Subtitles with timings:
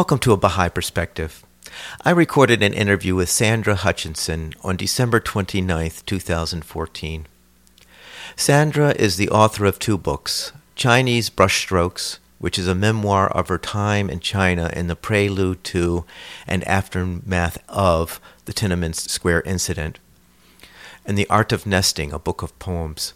[0.00, 1.44] Welcome to A Baha'i Perspective.
[2.06, 7.26] I recorded an interview with Sandra Hutchison on December 29, 2014.
[8.34, 13.58] Sandra is the author of two books Chinese Brushstrokes, which is a memoir of her
[13.58, 16.06] time in China in the prelude to
[16.46, 19.98] and aftermath of the Tiananmen Square incident,
[21.04, 23.12] and The Art of Nesting, a book of poems.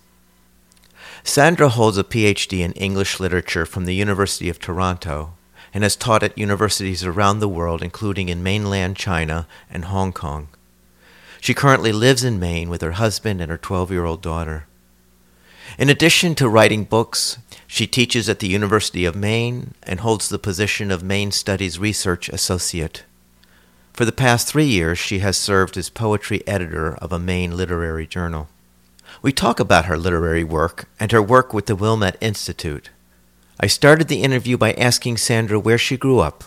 [1.22, 5.32] Sandra holds a PhD in English literature from the University of Toronto
[5.74, 10.48] and has taught at universities around the world, including in mainland China and Hong Kong.
[11.40, 14.66] She currently lives in Maine with her husband and her 12 year old daughter.
[15.76, 20.38] In addition to writing books, she teaches at the University of Maine and holds the
[20.38, 23.02] position of Maine Studies Research Associate.
[23.92, 28.06] For the past three years, she has served as poetry editor of a Maine literary
[28.06, 28.48] journal.
[29.20, 32.90] We talk about her literary work and her work with the Wilmette Institute.
[33.60, 36.44] I started the interview by asking Sandra where she grew up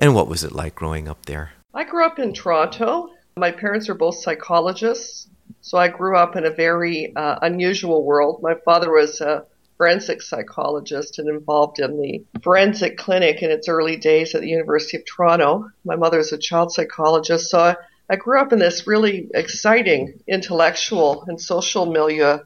[0.00, 1.52] and what was it like growing up there.
[1.72, 3.08] I grew up in Toronto.
[3.38, 5.28] My parents are both psychologists,
[5.62, 8.42] so I grew up in a very uh, unusual world.
[8.42, 9.46] My father was a
[9.78, 14.98] forensic psychologist and involved in the forensic clinic in its early days at the University
[14.98, 15.70] of Toronto.
[15.84, 17.76] My mother is a child psychologist, so I,
[18.10, 22.40] I grew up in this really exciting intellectual and social milieu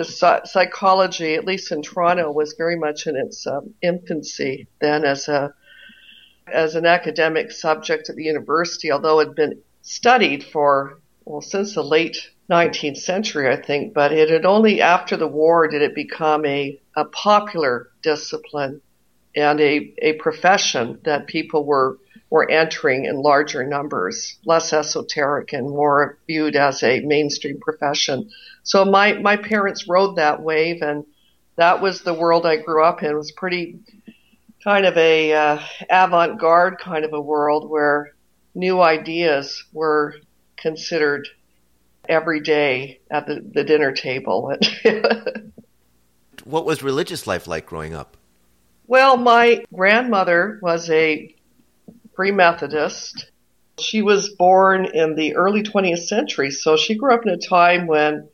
[0.00, 5.54] psychology, at least in Toronto, was very much in its um, infancy then as a
[6.52, 11.74] as an academic subject at the university, although it had been studied for well since
[11.74, 13.94] the late 19th century, I think.
[13.94, 18.80] But it had only after the war did it become a a popular discipline
[19.34, 21.98] and a a profession that people were
[22.32, 28.30] were entering in larger numbers, less esoteric and more viewed as a mainstream profession.
[28.62, 31.04] So my, my parents rode that wave and
[31.56, 33.10] that was the world I grew up in.
[33.10, 33.80] It was pretty
[34.64, 35.58] kind of a uh,
[35.90, 38.14] avant-garde kind of a world where
[38.54, 40.14] new ideas were
[40.56, 41.28] considered
[42.08, 44.56] every day at the, the dinner table.
[46.44, 48.16] what was religious life like growing up?
[48.86, 51.36] Well, my grandmother was a
[52.14, 53.30] Free Methodist.
[53.78, 57.86] She was born in the early 20th century, so she grew up in a time
[57.86, 58.28] when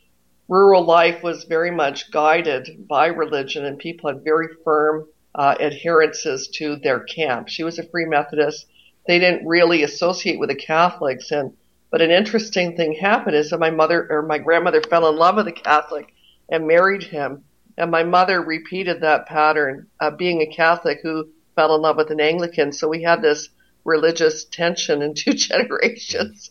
[0.49, 6.49] rural life was very much guided by religion and people had very firm uh, adherences
[6.49, 7.49] to their camp.
[7.49, 8.67] She was a Free Methodist.
[9.07, 11.53] They didn't really associate with the Catholics, and
[11.91, 15.37] but an interesting thing happened is that my mother or my grandmother fell in love
[15.37, 16.13] with a Catholic
[16.49, 17.45] and married him,
[17.77, 22.11] and my mother repeated that pattern, uh, being a Catholic who fell in love with
[22.11, 22.73] an Anglican.
[22.73, 23.49] So we had this
[23.89, 26.51] religious tension in two generations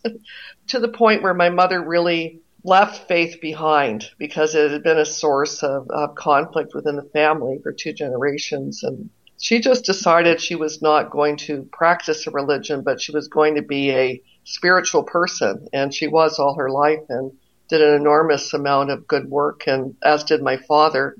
[0.66, 5.06] to the point where my mother really left faith behind because it had been a
[5.06, 8.82] source of, of conflict within the family for two generations.
[8.82, 9.08] And
[9.40, 13.54] she just decided she was not going to practice a religion, but she was going
[13.54, 15.68] to be a spiritual person.
[15.72, 17.32] And she was all her life and
[17.68, 19.66] did an enormous amount of good work.
[19.66, 21.16] And as did my father,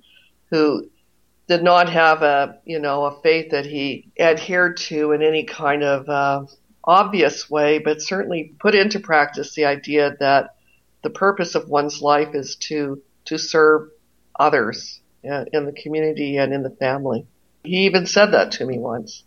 [0.50, 0.90] who
[1.48, 5.82] did not have a you know a faith that he adhered to in any kind
[5.82, 6.44] of uh,
[6.84, 10.54] obvious way, but certainly put into practice the idea that
[11.02, 13.88] the purpose of one's life is to to serve
[14.38, 17.26] others uh, in the community and in the family.
[17.64, 19.24] He even said that to me once.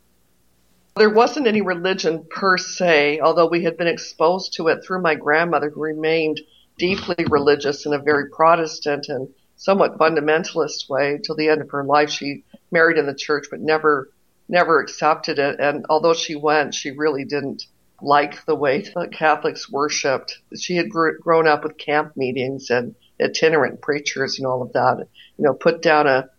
[0.96, 5.16] There wasn't any religion per se, although we had been exposed to it through my
[5.16, 6.42] grandmother, who remained
[6.78, 9.30] deeply religious and a very Protestant and
[9.62, 12.10] somewhat fundamentalist way till the end of her life.
[12.10, 14.10] She married in the church, but never,
[14.50, 15.60] never accepted it.
[15.60, 17.68] And although she went, she really didn't
[18.02, 20.40] like the way the Catholics worshipped.
[20.58, 25.08] She had gr- grown up with camp meetings and itinerant preachers and all of that.
[25.38, 26.30] You know, put down a,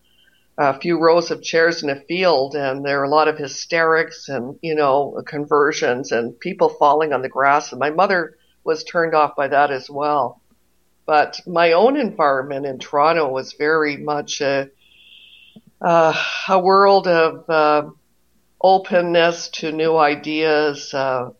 [0.58, 4.28] a few rows of chairs in a field and there are a lot of hysterics
[4.28, 7.70] and, you know, conversions and people falling on the grass.
[7.70, 10.41] And my mother was turned off by that as well.
[11.04, 14.70] But my own environment in Toronto was very much a,
[15.80, 16.14] uh,
[16.48, 17.90] a world of uh,
[18.60, 21.30] openness to new ideas, uh,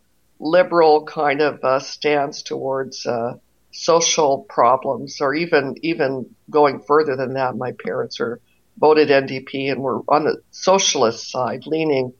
[0.40, 3.34] liberal kind of stance towards uh,
[3.70, 7.56] social problems, or even even going further than that.
[7.56, 8.40] My parents are
[8.78, 12.12] voted NDP and were on the socialist side, leaning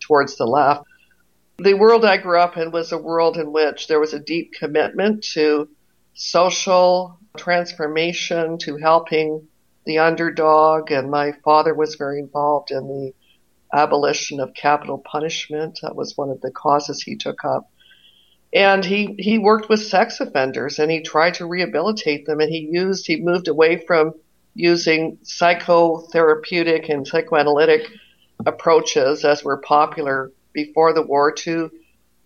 [0.00, 0.84] towards the left.
[1.58, 4.52] The world I grew up in was a world in which there was a deep
[4.58, 5.68] commitment to
[6.20, 9.48] social transformation, to helping
[9.86, 13.12] the underdog, and my father was very involved in the
[13.72, 15.78] abolition of capital punishment.
[15.82, 17.70] That was one of the causes he took up.
[18.52, 22.68] And he, he worked with sex offenders and he tried to rehabilitate them and he
[22.70, 24.12] used, he moved away from
[24.54, 27.86] using psychotherapeutic and psychoanalytic
[28.44, 31.70] approaches as were popular before the war to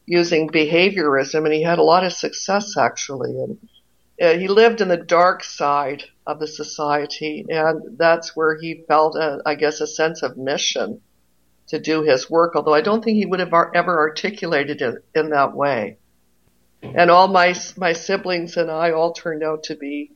[0.06, 3.58] using behaviorism and he had a lot of success actually and
[4.18, 9.42] he lived in the dark side of the society and that's where he felt a,
[9.44, 11.00] I guess a sense of mission
[11.68, 15.30] to do his work although I don't think he would have ever articulated it in
[15.30, 15.98] that way
[16.82, 20.10] and all my my siblings and I all turned out to be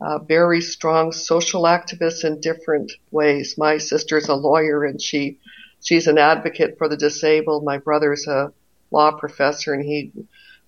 [0.00, 3.56] uh, very strong social activists in different ways.
[3.56, 5.38] My sister's a lawyer and she
[5.80, 7.64] she's an advocate for the disabled.
[7.64, 8.52] My brother's a
[8.90, 10.12] law professor and he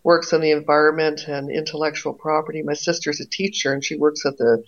[0.06, 2.62] works on the environment and intellectual property.
[2.62, 4.62] My sister's a teacher and she works at the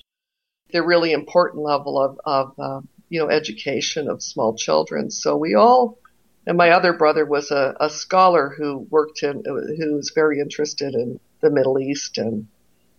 [0.72, 5.12] the really important level of of uh, you know education of small children.
[5.12, 5.98] So we all
[6.44, 10.94] and my other brother was a, a scholar who worked in, who was very interested
[10.94, 12.48] in the Middle East and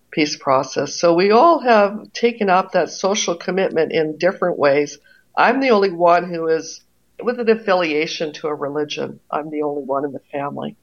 [0.09, 0.95] peace process.
[0.95, 4.97] So we all have taken up that social commitment in different ways.
[5.36, 6.81] I'm the only one who is
[7.21, 9.19] with an affiliation to a religion.
[9.30, 10.77] I'm the only one in the family.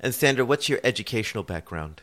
[0.00, 2.02] And Sandra, what's your educational background?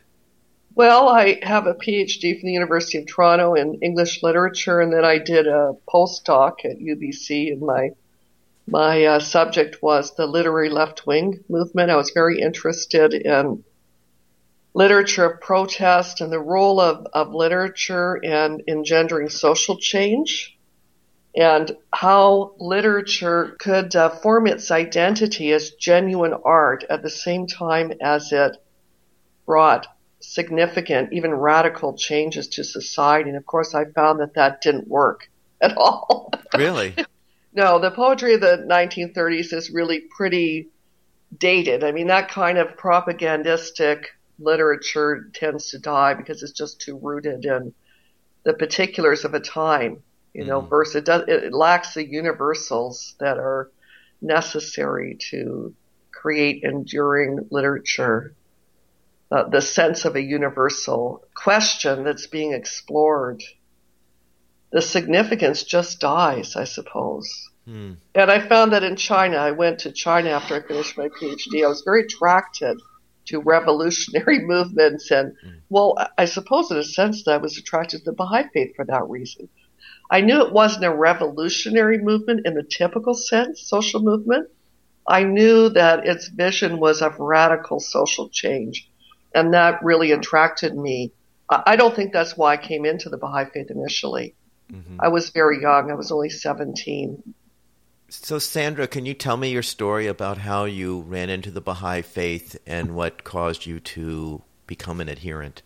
[0.76, 5.06] Well, I have a PhD from the University of Toronto in English literature, and then
[5.06, 7.92] I did a postdoc at UBC and my
[8.68, 11.92] my uh, subject was the literary left wing movement.
[11.92, 13.64] I was very interested in
[14.74, 20.55] literature of protest and the role of, of literature in engendering social change
[21.36, 27.92] and how literature could uh, form its identity as genuine art at the same time
[28.02, 28.58] as it
[29.46, 29.88] brought
[30.20, 33.30] significant, even radical changes to society.
[33.30, 35.30] And of course, I found that that didn't work
[35.62, 36.32] at all.
[36.58, 36.96] Really?
[37.58, 40.68] No, the poetry of the 1930s is really pretty
[41.38, 41.86] dated.
[41.86, 44.08] I mean, that kind of propagandistic
[44.40, 47.74] literature tends to die because it's just too rooted in
[48.44, 50.04] the particulars of a time,
[50.36, 50.70] you know, mm.
[50.70, 53.72] versus it, does, it lacks the universals that are
[54.22, 55.74] necessary to
[56.12, 58.36] create enduring literature.
[59.32, 63.42] Uh, the sense of a universal question that's being explored
[64.76, 67.50] the significance just dies, I suppose.
[67.64, 67.94] Hmm.
[68.14, 71.64] And I found that in China, I went to China after I finished my PhD.
[71.64, 72.82] I was very attracted
[73.28, 75.52] to revolutionary movements, and hmm.
[75.70, 78.84] well, I suppose in a sense that I was attracted to the Baha'i faith for
[78.84, 79.48] that reason.
[80.10, 84.50] I knew it wasn't a revolutionary movement in the typical sense, social movement.
[85.08, 88.90] I knew that its vision was of radical social change,
[89.34, 91.12] and that really attracted me.
[91.50, 94.34] I don't think that's why I came into the Baha'i faith initially.
[94.72, 94.98] Mm-hmm.
[95.00, 95.92] I was very young.
[95.92, 97.22] I was only 17.
[98.10, 102.02] So, Sandra, can you tell me your story about how you ran into the Baha'i
[102.02, 105.62] faith and what caused you to become an adherent?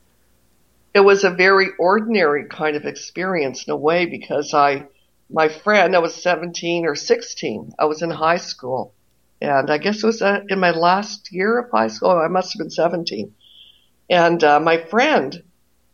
[0.93, 4.87] It was a very ordinary kind of experience in a way because I,
[5.29, 7.73] my friend, I was 17 or 16.
[7.77, 8.93] I was in high school.
[9.41, 12.11] And I guess it was uh, in my last year of high school.
[12.11, 13.33] I must have been 17.
[14.09, 15.43] And uh, my friend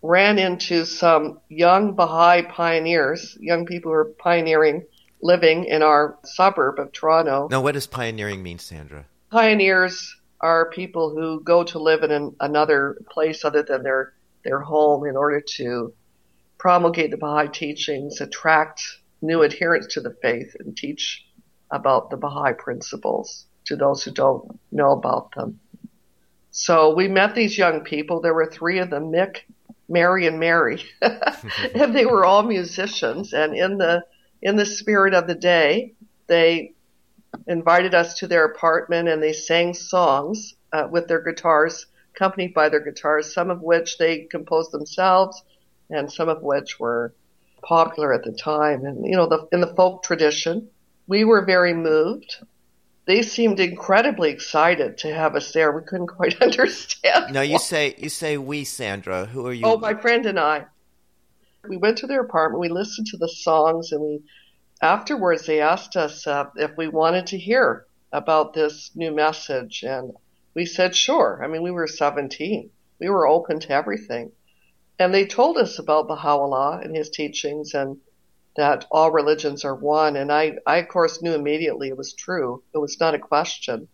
[0.01, 4.85] ran into some young Baha'i pioneers, young people who are pioneering
[5.21, 7.47] living in our suburb of Toronto.
[7.49, 9.05] Now, what does pioneering mean, Sandra?
[9.31, 14.13] Pioneers are people who go to live in an, another place other than their,
[14.45, 15.93] their home in order to
[16.57, 18.81] promulgate the Baha'i teachings, attract
[19.21, 21.25] new adherents to the faith, and teach
[21.71, 25.59] about the Baha'i principles to those who don't know about them.
[26.51, 28.21] So we met these young people.
[28.21, 29.39] There were three of them, Mick,
[29.89, 30.83] Mary and Mary.
[31.01, 34.03] and they were all musicians and in the
[34.41, 35.93] in the spirit of the day,
[36.27, 36.73] they
[37.47, 42.69] invited us to their apartment and they sang songs uh, with their guitars, accompanied by
[42.69, 45.43] their guitars, some of which they composed themselves
[45.89, 47.13] and some of which were
[47.61, 48.85] popular at the time.
[48.85, 50.69] And, you know, the, in the folk tradition,
[51.07, 52.37] we were very moved
[53.05, 55.71] they seemed incredibly excited to have us there.
[55.71, 57.33] We couldn't quite understand.
[57.33, 59.25] Now you say you say we, Sandra.
[59.25, 59.65] Who are you?
[59.65, 60.65] Oh, my friend and I.
[61.67, 62.61] We went to their apartment.
[62.61, 64.23] We listened to the songs, and we
[64.81, 70.13] afterwards they asked us uh, if we wanted to hear about this new message, and
[70.55, 71.41] we said sure.
[71.43, 72.71] I mean, we were 17.
[72.99, 74.31] We were open to everything,
[74.97, 77.97] and they told us about Baha'u'llah and his teachings and
[78.55, 80.15] that all religions are one.
[80.15, 82.63] And I, I of course knew immediately it was true.
[82.73, 83.87] It was not a question.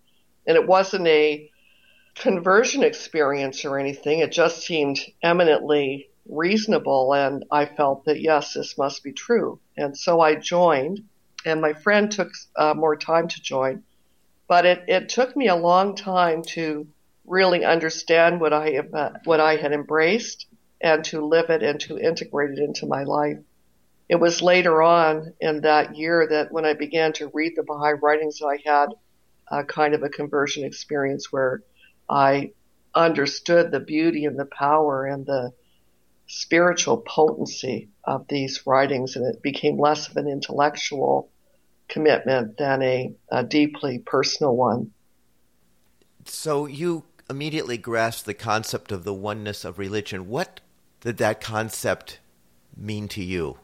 [0.45, 1.49] And it wasn't a
[2.15, 4.19] conversion experience or anything.
[4.19, 7.13] It just seemed eminently reasonable.
[7.13, 9.59] And I felt that, yes, this must be true.
[9.77, 11.03] And so I joined.
[11.43, 13.83] And my friend took uh, more time to join.
[14.51, 16.85] But it, it took me a long time to
[17.25, 20.45] really understand what I, uh, what I had embraced
[20.81, 23.37] and to live it and to integrate it into my life.
[24.09, 27.93] It was later on in that year that when I began to read the Baha'i
[27.93, 28.87] writings, I had
[29.49, 31.63] a kind of a conversion experience where
[32.09, 32.51] I
[32.93, 35.53] understood the beauty and the power and the
[36.27, 41.29] spiritual potency of these writings, and it became less of an intellectual
[41.91, 44.91] commitment than a, a deeply personal one.
[46.25, 50.27] So you immediately grasped the concept of the oneness of religion.
[50.27, 50.61] What
[51.01, 52.19] did that concept
[52.75, 53.57] mean to you?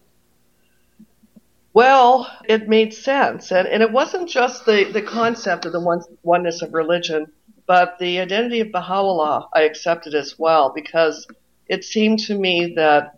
[1.74, 3.52] Well, it made sense.
[3.52, 7.28] And, and it wasn't just the, the concept of the one, oneness of religion,
[7.68, 11.28] but the identity of Baha'u'llah I accepted as well because
[11.68, 13.18] it seemed to me that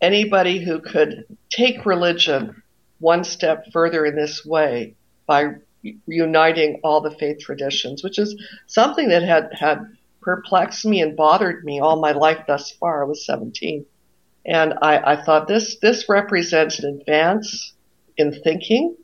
[0.00, 2.62] anybody who could take religion
[2.98, 4.94] one step further in this way
[5.26, 5.56] by
[6.06, 11.64] uniting all the faith traditions, which is something that had, had perplexed me and bothered
[11.64, 13.04] me all my life thus far.
[13.04, 13.84] I was 17.
[14.44, 17.72] And I, I thought this, this represents an advance
[18.16, 18.96] in thinking.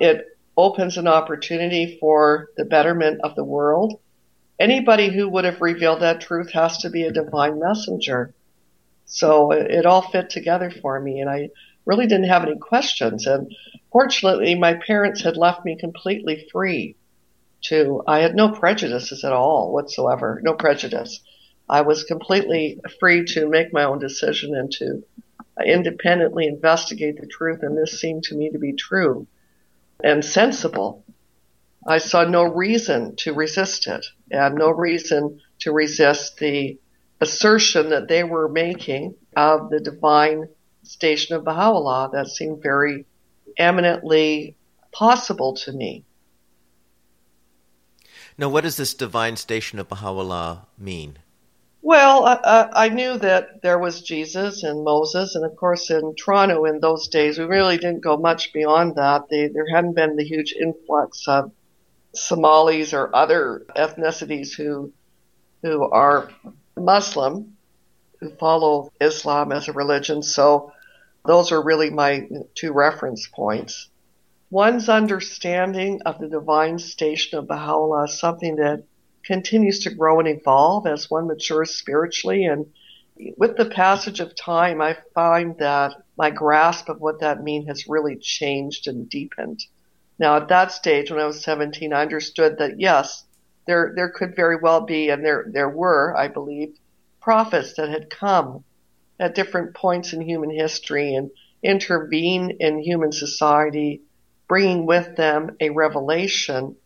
[0.00, 4.00] It opens an opportunity for the betterment of the world.
[4.58, 8.34] Anybody who would have revealed that truth has to be a divine messenger.
[9.06, 11.50] So it, it all fit together for me and I
[11.86, 13.26] really didn't have any questions.
[13.26, 13.54] And
[13.92, 16.96] fortunately, my parents had left me completely free
[17.62, 21.20] to, I had no prejudices at all whatsoever, no prejudice.
[21.68, 25.02] I was completely free to make my own decision and to
[25.64, 29.26] independently investigate the truth, and this seemed to me to be true
[30.02, 31.04] and sensible.
[31.86, 36.78] I saw no reason to resist it, and no reason to resist the
[37.20, 40.48] assertion that they were making of the divine
[40.84, 42.10] station of Baha'u'llah.
[42.12, 43.06] That seemed very
[43.56, 44.56] eminently
[44.92, 46.04] possible to me.
[48.36, 51.18] Now, what does this divine station of Baha'u'llah mean?
[51.82, 56.64] Well, I, I knew that there was Jesus and Moses, and of course in Toronto
[56.64, 59.28] in those days, we really didn't go much beyond that.
[59.28, 61.52] They, there hadn't been the huge influx of
[62.14, 64.92] Somalis or other ethnicities who
[65.62, 66.30] who are
[66.76, 67.56] Muslim,
[68.20, 70.22] who follow Islam as a religion.
[70.22, 70.72] So
[71.26, 73.88] those are really my two reference points.
[74.50, 78.84] One's understanding of the divine station of Baha'u'llah is something that
[79.24, 82.44] continues to grow and evolve as one matures spiritually.
[82.44, 82.66] And
[83.36, 87.88] with the passage of time, I find that my grasp of what that means has
[87.88, 89.64] really changed and deepened.
[90.18, 93.24] Now, at that stage, when I was 17, I understood that yes,
[93.66, 96.76] there there could very well be, and there there were, I believe,
[97.20, 98.62] prophets that had come
[99.18, 101.30] at different points in human history and
[101.62, 104.02] intervene in human society,
[104.48, 106.76] bringing with them a revelation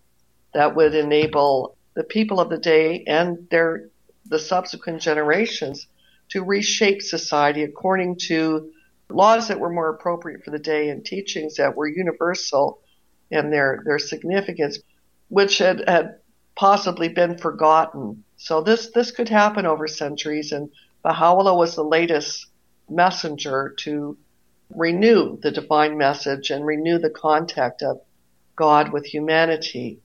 [0.55, 3.89] that would enable the people of the day and their
[4.27, 5.87] the subsequent generations
[6.29, 8.71] to reshape society according to
[9.09, 12.81] laws that were more appropriate for the day and teachings that were universal
[13.31, 14.79] in their their significance,
[15.29, 16.17] which had, had
[16.57, 18.25] possibly been forgotten.
[18.37, 20.71] So this this could happen over centuries, and
[21.02, 22.47] Baha'u'llah was the latest
[22.88, 24.17] messenger to
[24.71, 28.00] renew the divine message and renew the contact of
[28.57, 30.00] God with humanity.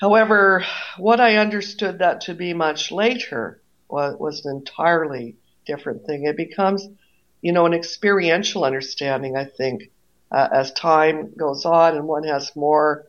[0.00, 0.64] However,
[0.98, 5.36] what I understood that to be much later was, was an entirely
[5.66, 6.24] different thing.
[6.24, 6.88] It becomes,
[7.42, 9.90] you know, an experiential understanding, I think,
[10.32, 13.06] uh, as time goes on and one has more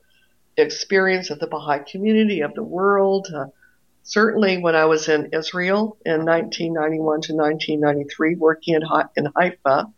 [0.58, 3.28] experience of the Baha'i community, of the world.
[3.34, 3.46] Uh,
[4.04, 8.84] certainly when I was in Israel in 1991 to 1993, working in,
[9.16, 9.92] in Haifa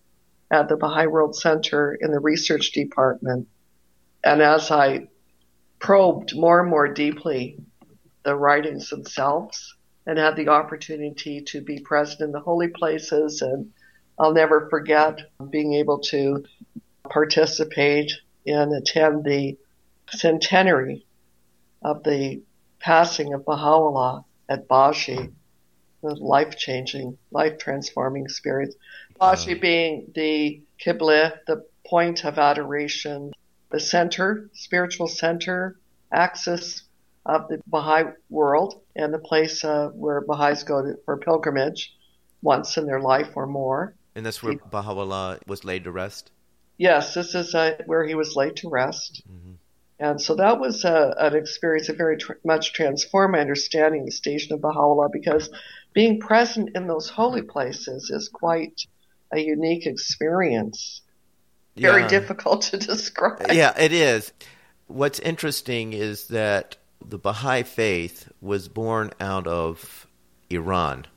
[0.51, 3.47] at the Baha'i World Center in the research department.
[4.23, 5.07] And as I
[5.79, 7.57] probed more and more deeply
[8.23, 13.41] the writings themselves and had the opportunity to be present in the holy places.
[13.41, 13.71] And
[14.19, 15.19] I'll never forget
[15.49, 16.43] being able to
[17.09, 18.13] participate
[18.45, 19.57] and attend the
[20.09, 21.05] centenary
[21.81, 22.41] of the
[22.83, 25.31] passing of Baha'u'llah at Bahji,
[26.01, 28.75] the life changing, life transforming experience.
[29.19, 33.31] Bahji being the Qibla, the point of adoration
[33.73, 35.79] the center, spiritual center,
[36.11, 36.83] axis
[37.25, 41.95] of the Baha'i world and the place uh, where Baha'is go to, for pilgrimage
[42.43, 43.95] once in their life or more.
[44.13, 46.29] And that's where he, Baha'u'llah was laid to rest?
[46.77, 49.23] Yes, this is uh, where he was laid to rest.
[49.27, 49.52] Mm-hmm.
[50.03, 54.07] And so that was a, an experience that very tr- much transformed my understanding of
[54.07, 55.49] the Station of Baha'u'llah because
[55.93, 58.81] being present in those holy places is quite
[59.31, 61.01] a unique experience.
[61.77, 62.07] Very yeah.
[62.09, 63.53] difficult to describe.
[63.53, 64.33] Yeah, it is.
[64.87, 70.05] What's interesting is that the Baha'i faith was born out of
[70.49, 71.07] Iran.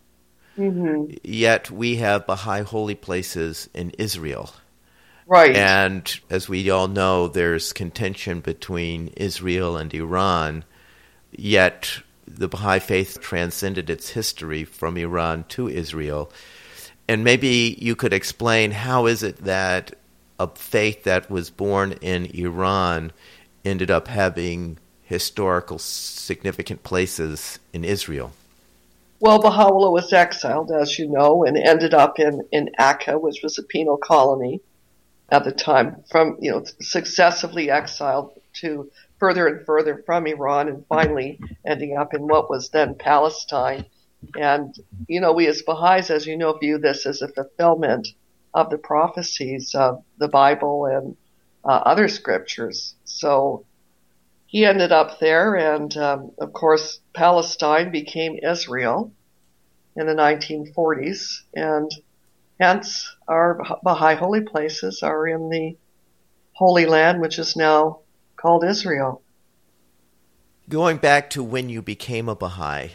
[0.56, 1.12] Mm-hmm.
[1.24, 4.54] Yet we have Baha'i holy places in Israel.
[5.26, 5.56] Right.
[5.56, 10.64] And as we all know, there's contention between Israel and Iran,
[11.32, 16.30] yet the Baha'i faith transcended its history from Iran to Israel.
[17.08, 19.96] And maybe you could explain how is it that
[20.38, 23.12] a faith that was born in Iran
[23.64, 28.32] ended up having historical significant places in Israel?
[29.18, 33.58] Well, Baha'u'llah was exiled, as you know, and ended up in, in Akka, which was
[33.58, 34.60] a penal colony
[35.30, 40.86] at the time, from, you know, successively exiled to further and further from Iran and
[40.86, 43.86] finally ending up in what was then Palestine.
[44.38, 44.74] And,
[45.08, 48.08] you know, we as Baha'is, as you know, view this as a fulfillment
[48.54, 51.16] of the prophecies of the Bible and
[51.64, 52.94] uh, other scriptures.
[53.04, 53.66] So
[54.46, 59.12] he ended up there, and um, of course, Palestine became Israel
[59.96, 61.90] in the 1940s, and
[62.58, 65.76] hence our Baha'i holy places are in the
[66.52, 68.00] Holy Land, which is now
[68.36, 69.22] called Israel.
[70.68, 72.88] Going back to when you became a Baha'i,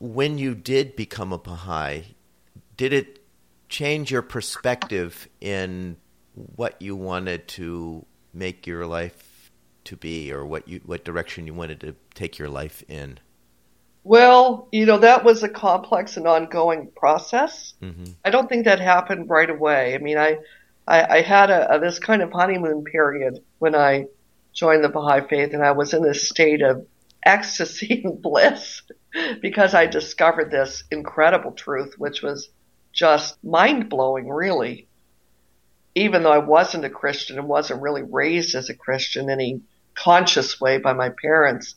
[0.00, 2.16] when you did become a Baha'i,
[2.76, 3.18] did it
[3.68, 5.96] change your perspective in
[6.34, 9.50] what you wanted to make your life
[9.84, 13.18] to be or what you what direction you wanted to take your life in?
[14.08, 17.74] Well, you know, that was a complex and ongoing process.
[17.82, 18.12] Mm-hmm.
[18.24, 19.94] I don't think that happened right away.
[19.94, 20.38] I mean, I,
[20.86, 24.06] I, I had a, a, this kind of honeymoon period when I
[24.54, 26.86] joined the Baha'i faith and I was in this state of
[27.22, 28.80] ecstasy and bliss
[29.42, 32.48] because I discovered this incredible truth, which was
[32.94, 34.88] just mind blowing, really.
[35.94, 39.60] Even though I wasn't a Christian and wasn't really raised as a Christian in any
[39.94, 41.74] conscious way by my parents,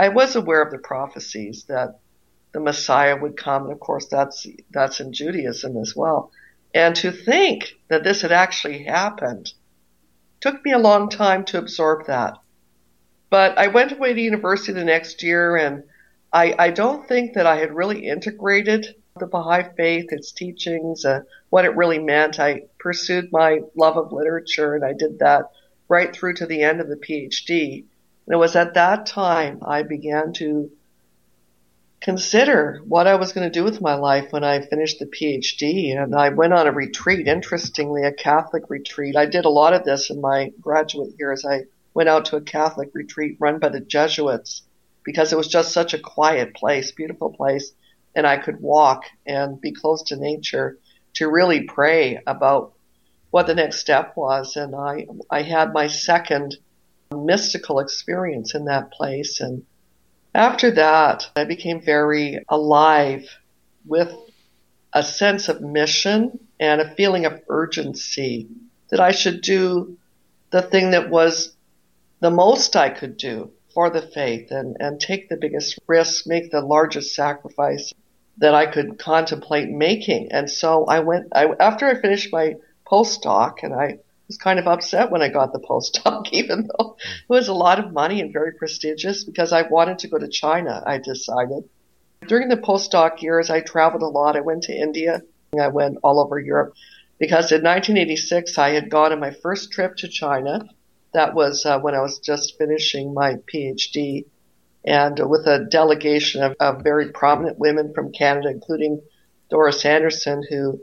[0.00, 2.00] I was aware of the prophecies that
[2.52, 6.32] the Messiah would come, and of course that's that's in Judaism as well.
[6.72, 9.52] And to think that this had actually happened
[10.40, 12.38] took me a long time to absorb that.
[13.28, 15.84] But I went away to university the next year, and
[16.32, 21.24] I, I don't think that I had really integrated the Baha'i faith, its teachings, uh,
[21.50, 22.40] what it really meant.
[22.40, 25.50] I pursued my love of literature, and I did that
[25.88, 27.84] right through to the end of the PhD.
[28.30, 30.70] And it was at that time I began to
[32.00, 36.00] consider what I was going to do with my life when I finished the PhD.
[36.00, 39.16] And I went on a retreat, interestingly, a Catholic retreat.
[39.16, 41.44] I did a lot of this in my graduate years.
[41.44, 44.62] I went out to a Catholic retreat run by the Jesuits
[45.02, 47.72] because it was just such a quiet place, beautiful place,
[48.14, 50.78] and I could walk and be close to nature
[51.14, 52.74] to really pray about
[53.32, 54.54] what the next step was.
[54.54, 56.56] And I, I had my second
[57.16, 59.40] mystical experience in that place.
[59.40, 59.64] And
[60.34, 63.28] after that, I became very alive
[63.84, 64.12] with
[64.92, 68.48] a sense of mission and a feeling of urgency
[68.90, 69.98] that I should do
[70.50, 71.54] the thing that was
[72.20, 76.50] the most I could do for the faith and, and take the biggest risk, make
[76.50, 77.92] the largest sacrifice
[78.38, 80.32] that I could contemplate making.
[80.32, 83.98] And so I went, I, after I finished my postdoc and I
[84.30, 87.80] was kind of upset when I got the postdoc, even though it was a lot
[87.80, 91.68] of money and very prestigious because I wanted to go to China, I decided.
[92.28, 94.36] During the postdoc years, I traveled a lot.
[94.36, 95.22] I went to India.
[95.60, 96.74] I went all over Europe
[97.18, 100.64] because in 1986, I had gone on my first trip to China.
[101.12, 104.26] That was uh, when I was just finishing my PhD
[104.84, 109.02] and with a delegation of, of very prominent women from Canada, including
[109.50, 110.80] Doris Anderson, who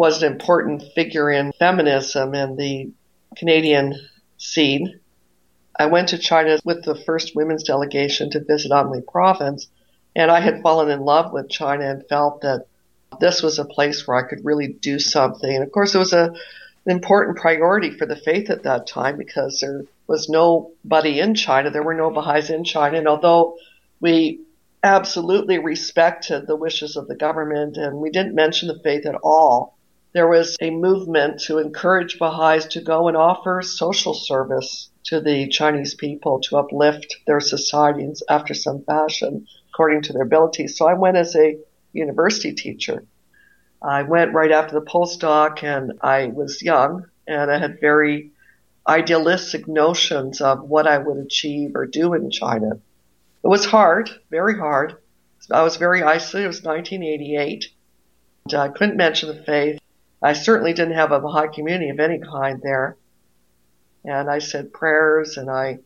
[0.00, 2.90] was an important figure in feminism and the
[3.36, 3.94] Canadian
[4.38, 4.98] scene.
[5.78, 9.68] I went to China with the first women's delegation to visit Anhui province,
[10.16, 12.64] and I had fallen in love with China and felt that
[13.20, 15.54] this was a place where I could really do something.
[15.54, 16.32] And of course, it was a,
[16.86, 21.68] an important priority for the faith at that time because there was nobody in China.
[21.68, 22.96] There were no Baha'is in China.
[22.96, 23.58] And although
[24.00, 24.40] we
[24.82, 29.76] absolutely respected the wishes of the government and we didn't mention the faith at all,
[30.12, 35.48] there was a movement to encourage Baha'is to go and offer social service to the
[35.48, 40.76] Chinese people to uplift their societies after some fashion according to their abilities.
[40.76, 41.58] So I went as a
[41.92, 43.04] university teacher.
[43.82, 48.32] I went right after the postdoc and I was young and I had very
[48.86, 52.72] idealistic notions of what I would achieve or do in China.
[53.42, 54.96] It was hard, very hard.
[55.50, 56.44] I was very isolated.
[56.44, 57.68] It was 1988.
[58.46, 59.79] and I couldn't mention the faith.
[60.22, 62.96] I certainly didn't have a Baha'i community of any kind there.
[64.04, 65.78] And I said prayers and I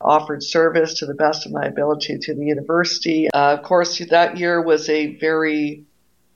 [0.00, 3.30] offered service to the best of my ability to the university.
[3.30, 5.84] Uh, of course, that year was a very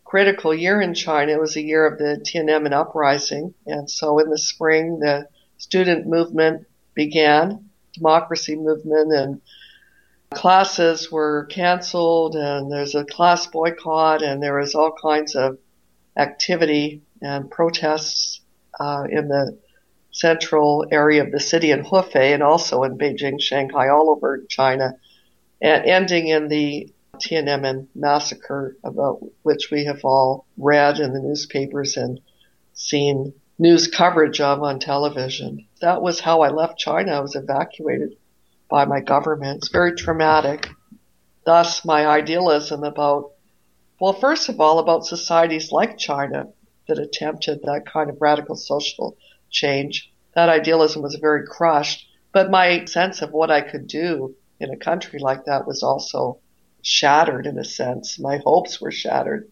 [0.05, 1.33] critical year in China.
[1.33, 3.55] It was a year of the Tiananmen uprising.
[3.67, 9.41] And so in the spring, the student movement began, democracy movement, and
[10.31, 15.59] classes were canceled, and there's a class boycott, and there was all kinds of
[16.17, 18.41] activity and protests
[18.79, 19.59] uh, in the
[20.11, 24.95] central area of the city in Hefei and also in Beijing, Shanghai, all over China,
[25.61, 31.97] and ending in the Tiananmen massacre about which we have all read in the newspapers
[31.97, 32.21] and
[32.75, 35.67] seen news coverage of on television.
[35.81, 37.13] That was how I left China.
[37.13, 38.17] I was evacuated
[38.69, 39.59] by my government.
[39.59, 40.69] It's very traumatic.
[41.45, 43.33] Thus, my idealism about,
[44.01, 46.49] well, first of all, about societies like China
[46.89, 49.17] that attempted that kind of radical social
[49.51, 50.13] change.
[50.35, 52.07] That idealism was very crushed.
[52.33, 56.39] But my sense of what I could do in a country like that was also
[56.83, 58.19] shattered in a sense.
[58.19, 59.51] My hopes were shattered.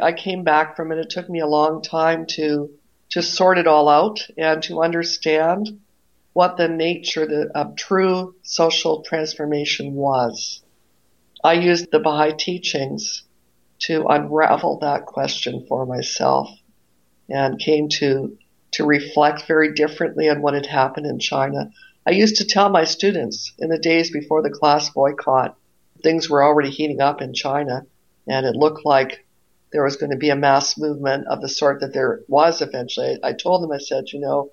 [0.00, 0.98] I came back from it.
[0.98, 2.70] It took me a long time to
[3.10, 5.80] to sort it all out and to understand
[6.32, 10.62] what the nature of true social transformation was.
[11.42, 13.24] I used the Baha'i teachings
[13.80, 16.50] to unravel that question for myself
[17.28, 18.36] and came to
[18.72, 21.70] to reflect very differently on what had happened in China.
[22.06, 25.56] I used to tell my students in the days before the class boycott,
[26.02, 27.86] things were already heating up in China
[28.28, 29.26] and it looked like
[29.72, 33.18] there was going to be a mass movement of the sort that there was eventually.
[33.22, 34.50] I told them, I said, you know,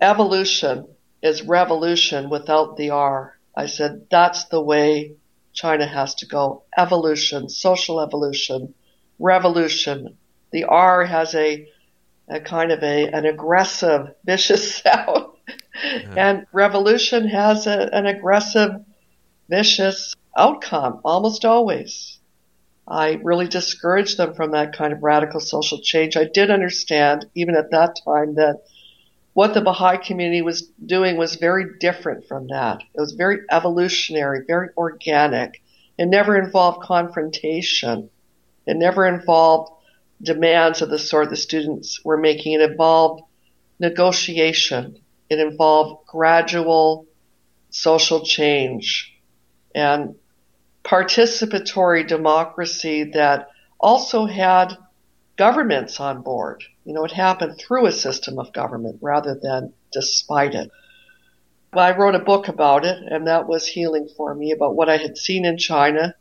[0.00, 0.88] evolution
[1.22, 3.38] is revolution without the R.
[3.54, 5.16] I said, that's the way
[5.56, 6.62] China has to go.
[6.76, 8.74] Evolution, social evolution,
[9.18, 10.16] revolution.
[10.52, 11.68] The R has a,
[12.28, 15.26] a kind of a, an aggressive, vicious sound.
[15.82, 16.14] Yeah.
[16.16, 18.84] And revolution has a, an aggressive,
[19.48, 22.18] vicious outcome almost always.
[22.88, 26.16] I really discouraged them from that kind of radical social change.
[26.16, 28.62] I did understand, even at that time, that
[29.36, 32.80] what the Baha'i community was doing was very different from that.
[32.94, 35.62] It was very evolutionary, very organic.
[35.98, 38.08] It never involved confrontation.
[38.66, 39.72] It never involved
[40.22, 42.54] demands of the sort the students were making.
[42.54, 43.24] It involved
[43.78, 45.00] negotiation.
[45.28, 47.04] It involved gradual
[47.68, 49.20] social change
[49.74, 50.14] and
[50.82, 54.78] participatory democracy that also had
[55.36, 56.64] governments on board.
[56.84, 60.70] You know, it happened through a system of government rather than despite it.
[61.72, 64.96] I wrote a book about it, and that was healing for me about what I
[64.96, 66.14] had seen in China.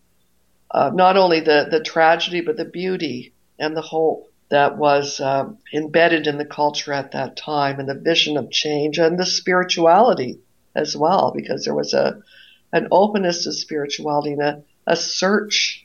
[0.69, 5.49] Uh, not only the, the tragedy, but the beauty and the hope that was uh,
[5.73, 10.39] embedded in the culture at that time, and the vision of change, and the spirituality
[10.75, 12.21] as well, because there was a
[12.73, 15.84] an openness to spirituality and a, a search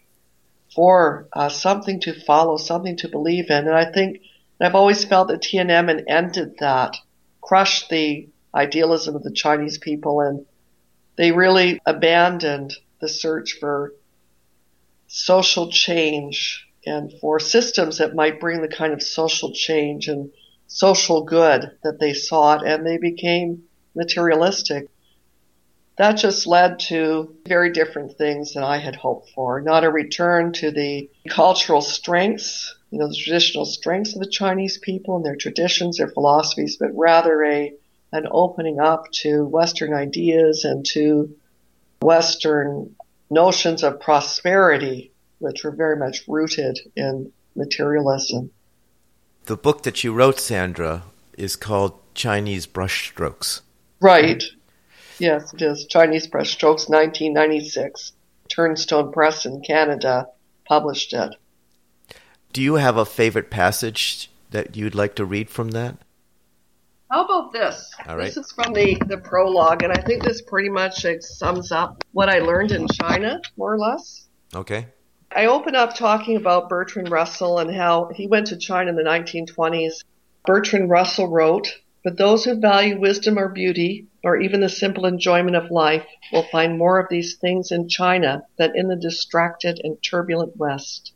[0.80, 3.68] for uh, something to follow, something to believe in.
[3.68, 4.22] And I think
[4.58, 6.96] I've always felt that Tiananmen ended that,
[7.42, 10.46] crushed the idealism of the Chinese people, and
[11.16, 13.92] they really abandoned the search for
[15.06, 20.30] social change and for systems that might bring the kind of social change and
[20.66, 23.64] social good that they sought, and they became
[23.94, 24.88] materialistic
[26.00, 29.60] that just led to very different things than I had hoped for.
[29.60, 34.78] Not a return to the cultural strengths, you know, the traditional strengths of the Chinese
[34.78, 37.74] people and their traditions, their philosophies, but rather a
[38.12, 41.36] an opening up to Western ideas and to
[42.00, 42.96] Western
[43.28, 48.50] notions of prosperity, which were very much rooted in materialism.
[49.44, 51.02] The book that you wrote, Sandra,
[51.36, 53.60] is called Chinese Brushstrokes.
[54.00, 54.42] Right.
[55.20, 55.87] Yes, it is.
[55.87, 58.12] Chinese Brushstrokes, 1996.
[58.48, 60.28] Turnstone Press in Canada
[60.66, 61.37] published it.
[62.52, 65.96] Do you have a favorite passage that you'd like to read from that?
[67.11, 67.92] How about this?
[68.06, 68.26] All right.
[68.26, 72.28] This is from the, the prologue, and I think this pretty much sums up what
[72.28, 74.28] I learned in China, more or less.
[74.54, 74.87] Okay.
[75.35, 79.02] I open up talking about Bertrand Russell and how he went to China in the
[79.02, 80.02] 1920s.
[80.46, 85.56] Bertrand Russell wrote, But those who value wisdom or beauty or even the simple enjoyment
[85.56, 90.02] of life, will find more of these things in China than in the distracted and
[90.02, 91.14] turbulent West.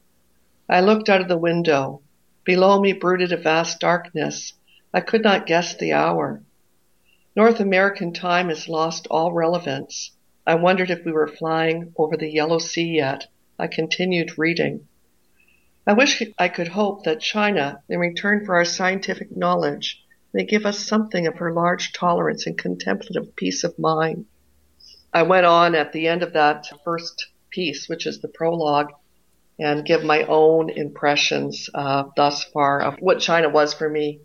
[0.70, 2.00] I looked out of the window.
[2.44, 4.54] Below me brooded a vast darkness.
[4.94, 6.42] I could not guess the hour.
[7.36, 10.12] North American time has lost all relevance.
[10.46, 13.26] I wondered if we were flying over the Yellow Sea yet.
[13.58, 14.88] I continued reading.
[15.86, 20.02] I wish I could hope that China, in return for our scientific knowledge,
[20.34, 24.26] may give us something of her large tolerance and contemplative peace of mind.
[25.12, 28.92] I went on at the end of that first piece, which is the prologue,
[29.58, 34.20] and give my own impressions uh, thus far of what China was for me.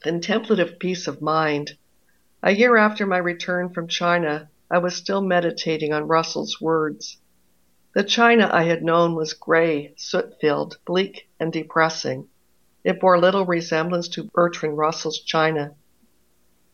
[0.00, 1.76] Contemplative peace of mind
[2.40, 7.18] a year after my return from China, I was still meditating on Russell's words.
[7.94, 12.28] The China I had known was gray, soot filled, bleak, and depressing.
[12.88, 15.74] It bore little resemblance to Bertrand Russell's China.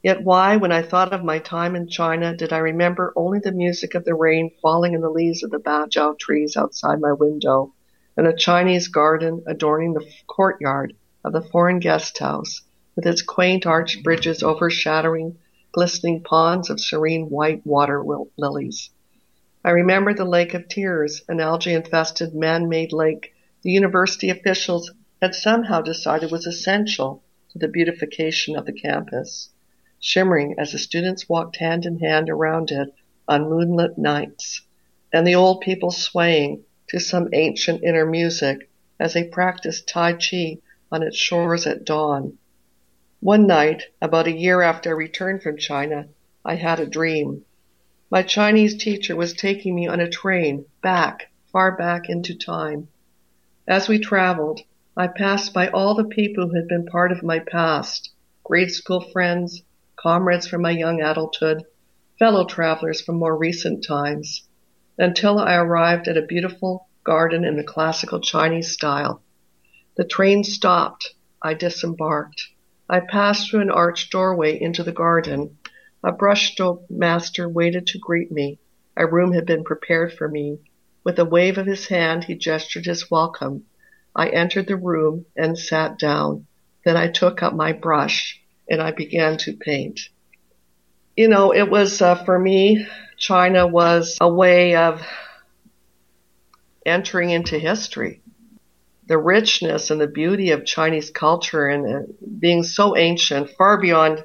[0.00, 3.50] Yet why, when I thought of my time in China, did I remember only the
[3.50, 7.74] music of the rain falling in the leaves of the bajiao trees outside my window,
[8.16, 12.62] and a Chinese garden adorning the courtyard of the foreign guest house,
[12.94, 15.36] with its quaint arched bridges overshadowing
[15.72, 18.04] glistening ponds of serene white water
[18.36, 18.88] lilies.
[19.64, 25.80] I remember the Lake of Tears, an algae-infested man-made lake the university officials had somehow
[25.80, 29.48] decided was essential to the beautification of the campus,
[30.00, 32.92] shimmering as the students walked hand in hand around it
[33.28, 34.62] on moonlit nights,
[35.12, 40.58] and the old people swaying to some ancient inner music as they practiced Tai Chi
[40.90, 42.36] on its shores at dawn.
[43.20, 46.08] One night, about a year after I returned from China,
[46.44, 47.44] I had a dream.
[48.10, 52.88] My Chinese teacher was taking me on a train back, far back into time.
[53.66, 54.60] As we traveled,
[54.96, 58.12] I passed by all the people who had been part of my past,
[58.44, 59.64] grade school friends,
[59.96, 61.64] comrades from my young adulthood,
[62.16, 64.46] fellow travelers from more recent times,
[64.96, 69.20] until I arrived at a beautiful garden in the classical Chinese style.
[69.96, 71.12] The train stopped.
[71.42, 72.50] I disembarked.
[72.88, 75.58] I passed through an arched doorway into the garden.
[76.04, 78.60] A brushstroke master waited to greet me.
[78.96, 80.60] A room had been prepared for me.
[81.02, 83.64] With a wave of his hand, he gestured his welcome.
[84.14, 86.46] I entered the room and sat down.
[86.84, 90.00] Then I took up my brush and I began to paint.
[91.16, 95.02] You know, it was uh, for me, China was a way of
[96.84, 98.20] entering into history
[99.06, 104.24] the richness and the beauty of Chinese culture and uh, being so ancient, far beyond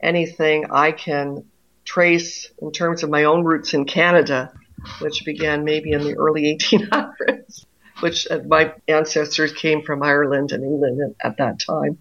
[0.00, 1.44] anything I can
[1.84, 4.52] trace in terms of my own roots in Canada,
[5.00, 7.66] which began maybe in the early 1800s,
[8.04, 11.96] which uh, my ancestors came from Ireland and England at that time,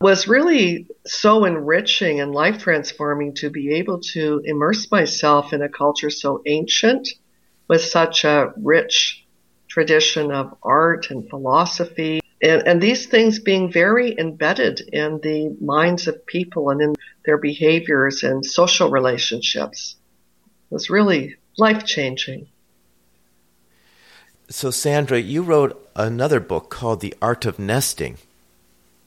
[0.00, 5.68] was really so enriching and life transforming to be able to immerse myself in a
[5.68, 7.08] culture so ancient
[7.66, 9.26] with such a rich
[9.66, 16.06] tradition of art and philosophy, and, and these things being very embedded in the minds
[16.06, 16.94] of people and in
[17.24, 19.96] their behaviors and social relationships.
[20.70, 22.46] Was really life changing.
[24.50, 28.18] So, Sandra, you wrote another book called The Art of Nesting.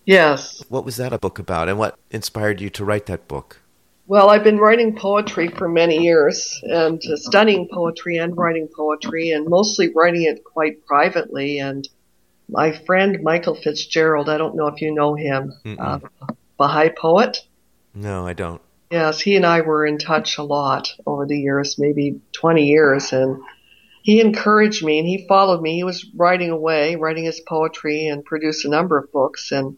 [0.06, 0.63] Yes.
[0.69, 3.60] What was that a book about, and what inspired you to write that book?
[4.08, 9.32] Well, I've been writing poetry for many years and uh, studying poetry and writing poetry
[9.32, 11.60] and mostly writing it quite privately.
[11.60, 11.88] And
[12.49, 15.99] my friend Michael Fitzgerald, I don't know if you know him, uh,
[16.58, 17.39] Baha'i poet.
[17.93, 18.62] No, I don't.
[18.91, 23.12] Yes, he and I were in touch a lot over the years, maybe 20 years.
[23.12, 23.41] And
[24.03, 25.75] he encouraged me and he followed me.
[25.75, 29.51] He was writing away, writing his poetry and produced a number of books.
[29.51, 29.77] And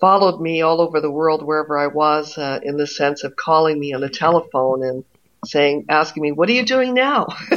[0.00, 3.78] followed me all over the world wherever I was uh, in the sense of calling
[3.78, 5.04] me on the telephone and
[5.44, 7.26] saying, asking me, what are you doing now?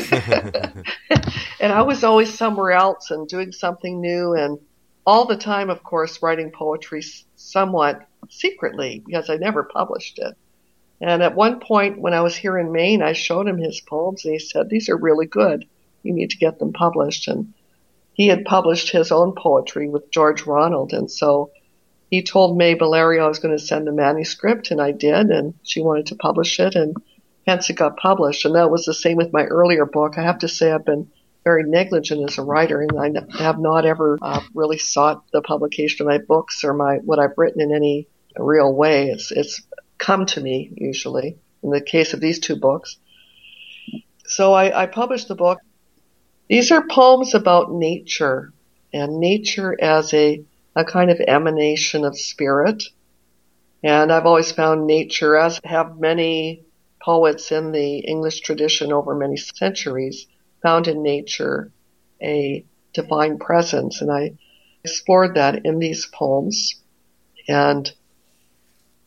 [1.60, 4.60] and I was always somewhere else and doing something new and
[5.06, 7.04] all the time, of course, writing poetry
[7.36, 10.38] somewhat secretly because I never published it.
[11.02, 14.24] And at one point when I was here in Maine, I showed him his poems
[14.24, 15.66] and he said, these are really good.
[16.04, 17.28] You need to get them published.
[17.28, 17.54] And
[18.14, 20.94] he had published his own poetry with George Ronald.
[20.94, 21.52] And so
[22.10, 25.54] he told May Ballerio I was going to send the manuscript, and I did, and
[25.64, 26.96] she wanted to publish it, and
[27.46, 28.46] hence it got published.
[28.46, 30.18] And that was the same with my earlier book.
[30.18, 31.12] I have to say I've been
[31.44, 36.06] very negligent as a writer, and I have not ever uh, really sought the publication
[36.06, 38.08] of my books or my what I've written in any
[38.38, 39.10] real way.
[39.10, 39.62] It's it's
[39.98, 41.38] come to me usually.
[41.62, 42.98] In the case of these two books,
[44.26, 45.60] so I, I published the book.
[46.50, 48.52] These are poems about nature
[48.92, 50.44] and nature as a
[50.76, 52.84] a kind of emanation of spirit.
[53.84, 56.64] And I've always found nature, as have many
[57.04, 60.28] poets in the English tradition over many centuries,
[60.62, 61.72] found in nature
[62.22, 64.02] a divine presence.
[64.02, 64.34] And I
[64.84, 66.76] explored that in these poems.
[67.48, 67.92] And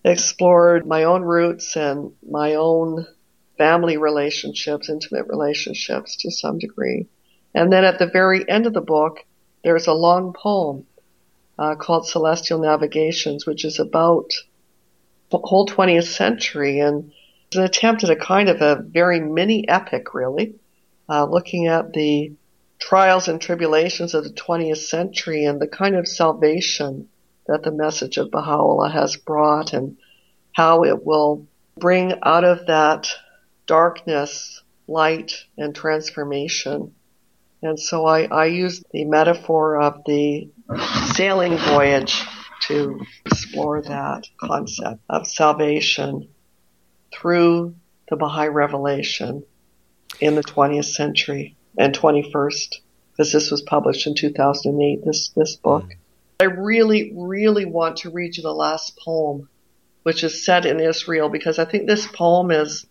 [0.04, 3.06] explored my own roots and my own
[3.56, 7.06] family relationships, intimate relationships to some degree.
[7.54, 9.24] And then at the very end of the book,
[9.62, 10.86] there's a long poem
[11.58, 14.30] uh, called Celestial Navigations, which is about
[15.30, 17.12] the whole 20th century and
[17.52, 20.54] it's an attempt at a kind of a very mini epic, really,
[21.06, 22.32] uh, looking at the
[22.78, 27.10] trials and tribulations of the 20th century and the kind of salvation
[27.46, 29.98] that the message of Baha'u'llah has brought and
[30.52, 33.08] how it will bring out of that
[33.66, 36.94] darkness light and transformation.
[37.62, 40.50] And so I, I use the metaphor of the
[41.14, 42.20] sailing voyage
[42.62, 46.28] to explore that concept of salvation
[47.12, 47.74] through
[48.08, 49.44] the Baha'i revelation
[50.20, 52.80] in the 20th century and 21st,
[53.12, 55.84] because this was published in 2008, this, this book.
[56.40, 59.48] I really, really want to read you the last poem,
[60.02, 62.86] which is set in Israel, because I think this poem is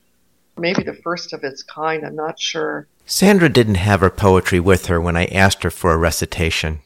[0.58, 2.06] maybe the first of its kind.
[2.06, 2.88] I'm not sure.
[3.12, 6.80] Sandra didn't have her poetry with her when I asked her for a recitation.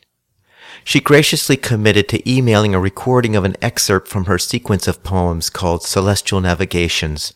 [0.84, 5.52] She graciously committed to emailing a recording of an excerpt from her sequence of poems
[5.52, 7.32] called Celestial Navigations,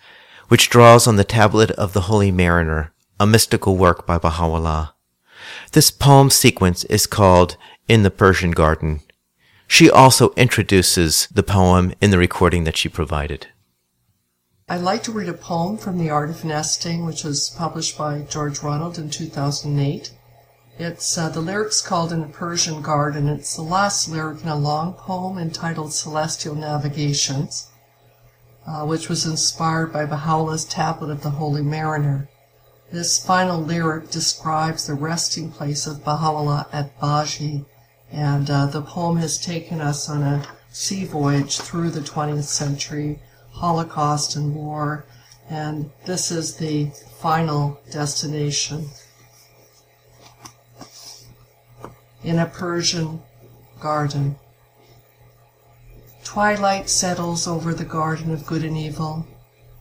[0.47, 4.95] which draws on the tablet of the Holy Mariner, a mystical work by Baha'u'llah.
[5.73, 9.01] This poem sequence is called In the Persian Garden.
[9.67, 13.49] She also introduces the poem in the recording that she provided.
[14.71, 18.21] I'd like to read a poem from The Art of Nesting, which was published by
[18.21, 20.11] George Ronald in 2008.
[20.77, 23.27] It's uh, the lyrics called In the Persian Garden.
[23.27, 27.71] It's the last lyric in a long poem entitled Celestial Navigations,
[28.67, 32.29] uh, which was inspired by Baha'u'llah's Tablet of the Holy Mariner.
[32.91, 37.65] This final lyric describes the resting place of Baha'u'llah at Bahji,
[38.11, 43.19] and uh, the poem has taken us on a sea voyage through the 20th century
[43.59, 45.03] Holocaust and war,
[45.49, 48.89] and this is the final destination.
[52.23, 53.21] In a Persian
[53.81, 54.37] garden.
[56.23, 59.27] Twilight settles over the garden of good and evil,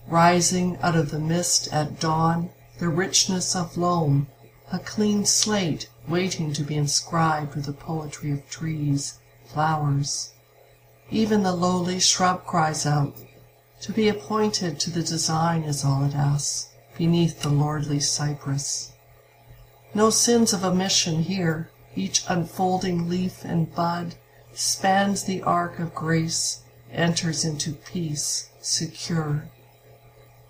[0.08, 4.26] rising out of the mist at dawn, the richness of loam,
[4.72, 10.32] a clean slate waiting to be inscribed with the poetry of trees, flowers.
[11.10, 13.14] Even the lowly shrub cries out,
[13.80, 18.92] to be appointed to the design is all it asks, beneath the lordly cypress.
[19.94, 24.16] No sins of omission here, each unfolding leaf and bud
[24.52, 26.62] spans the arc of grace,
[26.92, 29.48] enters into peace, secure.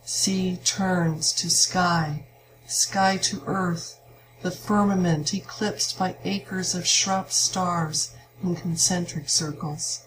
[0.05, 2.27] Sea turns to sky,
[2.67, 4.01] sky to earth,
[4.41, 8.13] the firmament eclipsed by acres of shrub stars
[8.43, 10.07] in concentric circles.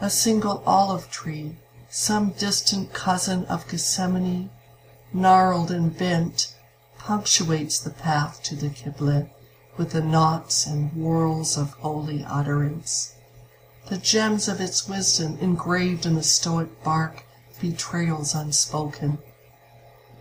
[0.00, 1.56] A single olive tree
[1.90, 4.50] some distant cousin of Gethsemane,
[5.12, 6.54] gnarled and bent,
[6.98, 9.30] punctuates the path to the Qibla
[9.78, 13.14] with the knots and whorls of holy utterance.
[13.88, 17.24] The gems of its wisdom engraved in the stoic bark,
[17.58, 19.18] betrayals unspoken.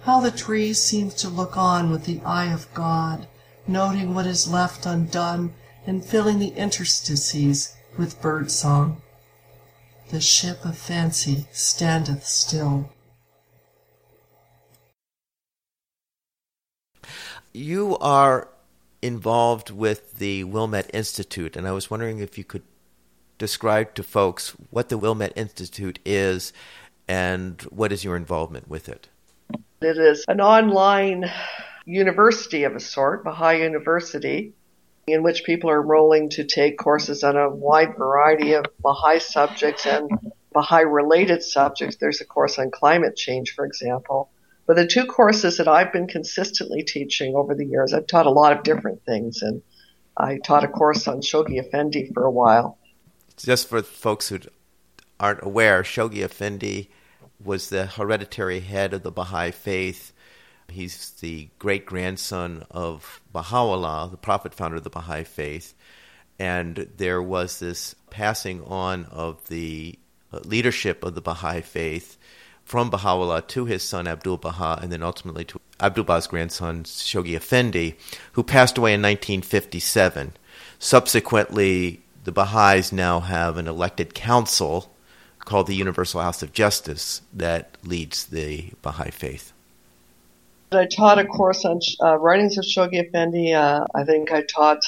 [0.03, 3.27] How the tree seems to look on with the eye of God,
[3.67, 5.53] noting what is left undone
[5.85, 9.01] and filling the interstices with bird song
[10.09, 12.89] the ship of fancy standeth still.
[17.53, 18.49] You are
[19.01, 22.63] involved with the Wilmette Institute, and I was wondering if you could
[23.37, 26.53] describe to folks what the Wilmette Institute is
[27.07, 29.09] and what is your involvement with it.
[29.81, 31.31] It is an online
[31.85, 34.53] university of a sort, Baha'i University,
[35.07, 39.85] in which people are enrolling to take courses on a wide variety of Baha'i subjects
[39.85, 40.09] and
[40.53, 41.95] Baha'i related subjects.
[41.95, 44.29] There's a course on climate change, for example.
[44.65, 48.31] But the two courses that I've been consistently teaching over the years, I've taught a
[48.31, 49.61] lot of different things, and
[50.17, 52.77] I taught a course on Shoghi Effendi for a while.
[53.37, 54.39] Just for folks who
[55.21, 56.89] aren't aware, Shoghi Effendi
[57.41, 60.11] was the hereditary head of the Baha'i faith
[60.69, 65.73] He's the great grandson of Baha'u'llah, the prophet founder of the Baha'i faith.
[66.39, 69.97] And there was this passing on of the
[70.31, 72.17] uh, leadership of the Baha'i faith
[72.67, 77.33] from Baha'u'llah to his son Abdul Baha, and then ultimately to Abdul Baha's grandson Shoghi
[77.33, 77.95] Effendi,
[78.33, 80.33] who passed away in 1957.
[80.77, 84.91] Subsequently, the Baha'is now have an elected council
[85.39, 89.53] called the Universal House of Justice that leads the Baha'i faith.
[90.71, 93.53] I taught a course on uh, writings of Shoghi Effendi.
[93.53, 94.81] Uh, I think I taught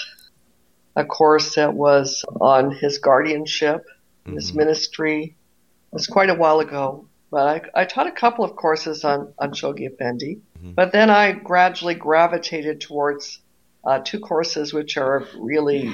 [0.95, 3.85] a course that was on his guardianship,
[4.25, 4.35] mm-hmm.
[4.35, 7.07] his ministry, It was quite a while ago.
[7.31, 10.41] But I, I taught a couple of courses on, on Shoghi Effendi.
[10.57, 10.71] Mm-hmm.
[10.71, 13.39] But then I gradually gravitated towards
[13.85, 15.93] uh, two courses which are really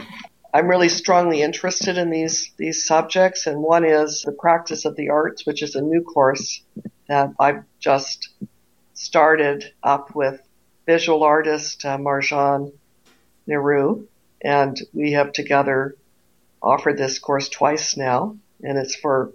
[0.56, 5.10] I'm really strongly interested in these these subjects, and one is the practice of the
[5.10, 6.64] arts, which is a new course
[7.10, 8.30] that I've just
[8.96, 10.42] started up with
[10.86, 12.74] visual artist uh, Marjan
[13.48, 14.08] Nirou,
[14.42, 15.96] and we have together
[16.62, 19.32] offered this course twice now, and it's for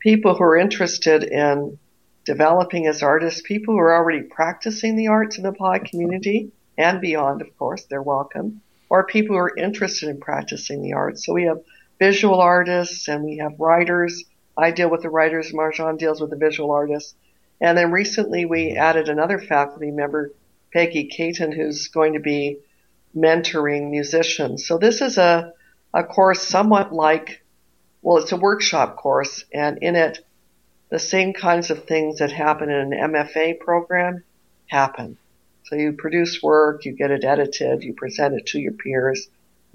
[0.00, 1.78] people who are interested in
[2.24, 7.00] developing as artists, people who are already practicing the arts in the Baha'i community and
[7.00, 11.24] beyond, of course, they're welcome, or people who are interested in practicing the arts.
[11.24, 11.62] So we have
[11.98, 14.24] visual artists and we have writers.
[14.56, 17.14] I deal with the writers, Marjan deals with the visual artists.
[17.60, 20.32] And then recently we added another faculty member,
[20.72, 22.58] Peggy Caton, who's going to be
[23.16, 24.66] mentoring musicians.
[24.66, 25.52] So this is a,
[25.92, 27.42] a course somewhat like,
[28.02, 30.24] well, it's a workshop course and in it,
[30.90, 34.24] the same kinds of things that happen in an MFA program
[34.66, 35.18] happen.
[35.64, 39.28] So you produce work, you get it edited, you present it to your peers.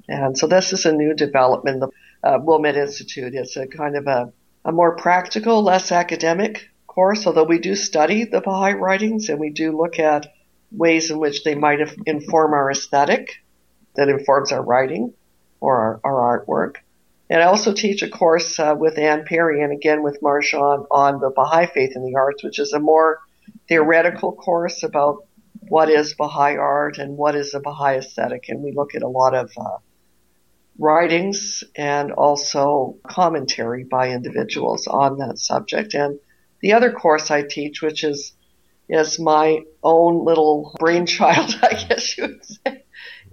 [0.10, 1.82] And so this is a new development.
[1.82, 1.90] The
[2.24, 4.34] uh, Wilmette Institute It's a kind of a,
[4.66, 9.50] a more practical, less academic course, although we do study the Baha'i writings and we
[9.50, 10.34] do look at
[10.72, 13.30] ways in which they might inform our aesthetic
[13.96, 15.14] that informs our writing
[15.60, 16.78] or our, our artwork.
[17.30, 21.20] And I also teach a course uh, with Anne Perry and again with Marjan on
[21.20, 23.20] the Baha'i faith in the arts, which is a more
[23.68, 25.26] theoretical course about
[25.70, 28.50] what is Baha'i art and what is a Baha'i aesthetic.
[28.50, 29.78] And we look at a lot of uh,
[30.78, 35.94] writings and also commentary by individuals on that subject.
[35.94, 36.20] And
[36.64, 38.34] the other course I teach, which is
[38.90, 42.84] is my own little brainchild, I guess you would say,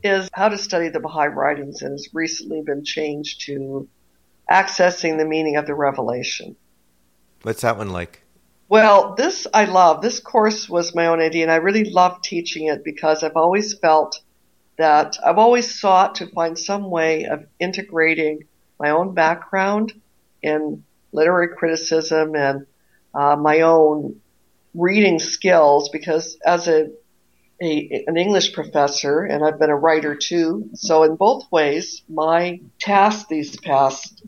[0.03, 3.89] is how to study the Baha'i writings and has recently been changed to
[4.51, 6.57] accessing the meaning of the revelation.
[7.43, 8.25] What's that one like?
[8.69, 10.03] Well, this I love.
[10.03, 13.75] This course was my own idea, and I really love teaching it because I've always
[13.75, 14.21] felt
[14.77, 18.45] that I've always sought to find some way of integrating
[18.79, 19.93] my own background
[20.43, 22.67] in literary criticism and
[23.15, 24.21] uh, my own
[24.75, 26.91] reading skills because as a,
[27.63, 32.61] a, an English professor and I've been a writer too, so in both ways, my
[32.79, 34.23] task these past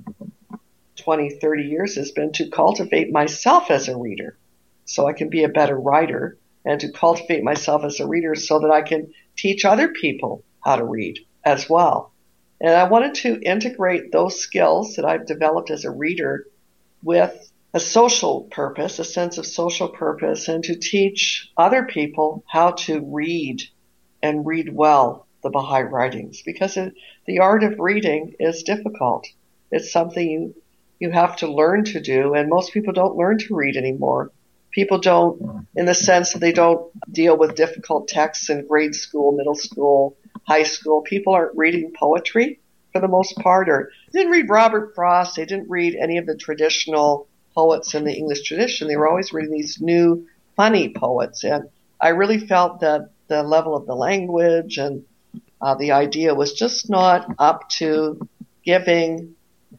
[0.96, 4.36] 20, 30 years has been to cultivate myself as a reader
[4.84, 8.60] so I can be a better writer and to cultivate myself as a reader so
[8.60, 12.12] that I can teach other people how to read as well.
[12.60, 16.46] And I wanted to integrate those skills that I've developed as a reader
[17.02, 22.72] with a social purpose, a sense of social purpose, and to teach other people how
[22.72, 23.62] to read
[24.22, 26.94] and read well the Baha'i writings because it,
[27.26, 29.26] the art of reading is difficult.
[29.70, 30.54] It's something you
[31.02, 34.30] you have to learn to do, and most people don't learn to read anymore.
[34.70, 39.32] People don't, in the sense that they don't deal with difficult texts in grade school,
[39.32, 40.16] middle school,
[40.46, 41.02] high school.
[41.02, 42.60] People aren't reading poetry
[42.92, 45.34] for the most part, or didn't read Robert Frost.
[45.34, 48.88] They didn't read any of the traditional poets in the English tradition.
[48.88, 50.26] They were always reading these new,
[50.56, 51.68] funny poets, and
[52.00, 55.04] I really felt that the level of the language and
[55.60, 58.28] uh, the idea was just not up to
[58.64, 59.34] giving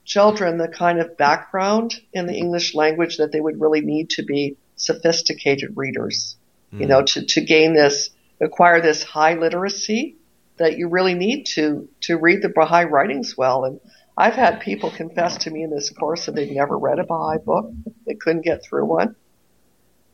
[0.06, 4.24] children the kind of background in the English language that they would really need to
[4.24, 6.36] be sophisticated readers.
[6.74, 6.82] Mm.
[6.82, 7.06] You know, hmm.
[7.06, 8.10] to, to gain this,
[8.42, 10.16] acquire this high literacy
[10.58, 13.66] that you really need to, to read the Baha'i writings well.
[13.66, 13.80] And
[14.18, 17.40] I've had people confess to me in this course that they've never read a Baha'i
[17.40, 17.72] book.
[18.06, 19.16] They couldn't get through one.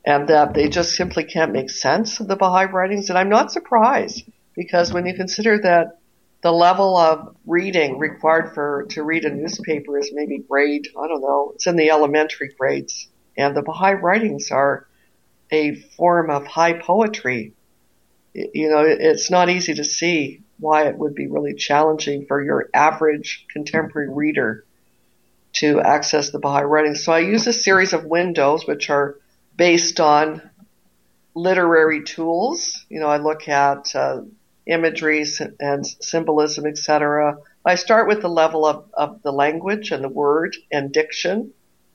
[0.05, 3.09] And that they just simply can't make sense of the Baha'i writings.
[3.09, 4.23] And I'm not surprised
[4.55, 5.99] because when you consider that
[6.41, 11.21] the level of reading required for to read a newspaper is maybe grade I don't
[11.21, 14.87] know it's in the elementary grades and the Baha'i writings are
[15.51, 17.53] a form of high poetry.
[18.33, 22.69] You know, it's not easy to see why it would be really challenging for your
[22.73, 24.65] average contemporary reader
[25.53, 27.03] to access the Baha'i writings.
[27.03, 29.17] So I use a series of windows which are
[29.55, 30.41] based on
[31.33, 32.85] literary tools.
[32.89, 34.21] You know, I look at uh,
[34.65, 35.25] imagery
[35.59, 37.37] and symbolism, etc.
[37.65, 41.53] I start with the level of, of the language and the word and diction,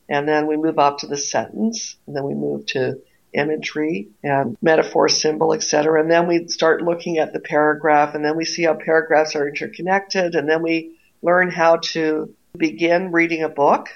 [0.09, 3.01] and then we move up to the sentence, and then we move to
[3.35, 6.01] imagery and metaphor, symbol, etc.
[6.01, 9.49] And then we start looking at the paragraph, and then we see how paragraphs are
[9.49, 13.89] interconnected, and then we learn how to begin reading a book,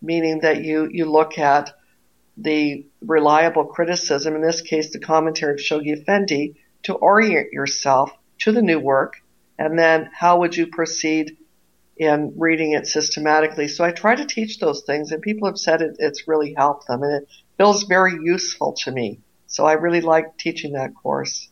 [0.00, 1.72] meaning that you, you look at
[2.36, 6.54] the reliable criticism, in this case, the commentary of Shoghi Effendi,
[6.84, 9.14] to orient yourself to the new work,
[9.58, 11.36] and then how would you proceed
[12.00, 13.68] in reading it systematically.
[13.68, 16.86] So I try to teach those things, and people have said it, it's really helped
[16.86, 17.28] them, and it
[17.60, 19.20] feels very useful to me.
[19.46, 21.50] So I really like teaching that course.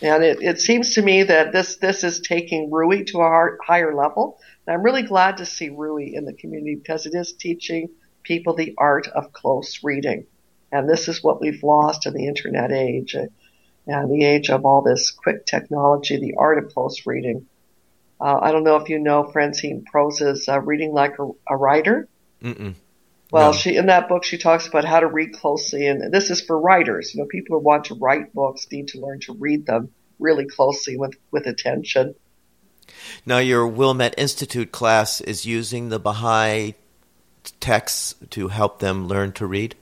[0.00, 3.96] And it, it seems to me that this, this is taking Ruhi to a higher
[3.96, 4.38] level.
[4.64, 7.88] And I'm really glad to see Ruhi in the community because it is teaching
[8.22, 10.26] people the art of close reading.
[10.70, 14.82] And this is what we've lost in the internet age and the age of all
[14.82, 17.46] this quick technology, the art of close reading.
[18.20, 22.06] Uh, I don't know if you know Francine Prose's uh, Reading Like a, a Writer.
[22.40, 22.76] Mm-mm.
[23.34, 23.58] Well, No.
[23.58, 26.56] she in that book she talks about how to read closely, and this is for
[26.56, 27.12] writers.
[27.12, 30.46] You know, people who want to write books need to learn to read them really
[30.46, 32.14] closely with with attention.
[33.26, 36.74] Now, your Wilmette Institute class is using the Baha'i
[37.58, 39.74] texts to help them learn to read?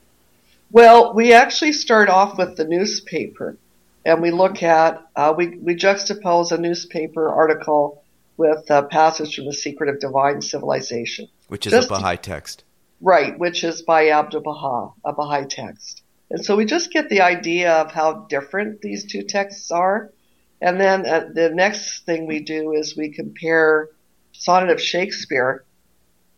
[0.70, 3.58] Well, we actually start off with the newspaper,
[4.06, 8.02] and we look at uh, we we juxtapose a newspaper article
[8.38, 11.28] with a passage from the Secret of Divine Civilization.
[11.48, 12.64] Which is Just- a Baha'i text.
[13.04, 16.02] Right, which is by Abdu'l Baha, a Baha'i text.
[16.30, 20.12] And so we just get the idea of how different these two texts are.
[20.60, 23.88] And then uh, the next thing we do is we compare
[24.30, 25.64] Sonnet of Shakespeare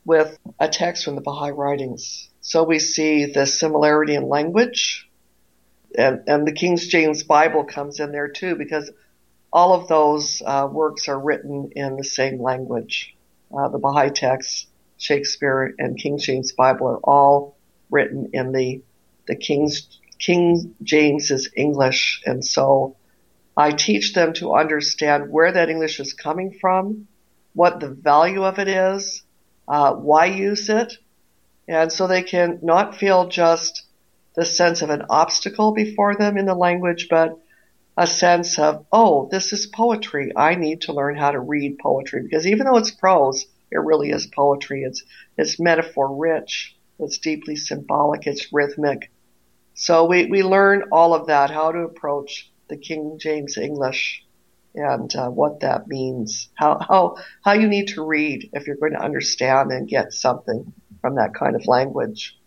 [0.06, 2.30] with a text from the Baha'i writings.
[2.40, 5.06] So we see the similarity in language.
[5.96, 8.90] And, and the King James Bible comes in there too because
[9.52, 13.14] all of those uh, works are written in the same language.
[13.54, 14.66] Uh, the Baha'i texts
[15.04, 17.58] Shakespeare and King James Bible are all
[17.90, 18.82] written in the
[19.26, 22.96] the King's King James's English, and so
[23.56, 27.06] I teach them to understand where that English is coming from,
[27.52, 29.22] what the value of it is,
[29.68, 30.94] uh, why use it,
[31.68, 33.84] and so they can not feel just
[34.36, 37.38] the sense of an obstacle before them in the language, but
[37.96, 40.32] a sense of, oh, this is poetry.
[40.34, 42.22] I need to learn how to read poetry.
[42.22, 44.84] Because even though it's prose, it really is poetry.
[44.84, 45.02] It's,
[45.36, 46.76] it's metaphor rich.
[46.98, 48.26] It's deeply symbolic.
[48.26, 49.10] It's rhythmic.
[49.74, 54.24] So we, we learn all of that, how to approach the King James English
[54.74, 58.92] and uh, what that means, how, how, how you need to read if you're going
[58.92, 62.38] to understand and get something from that kind of language.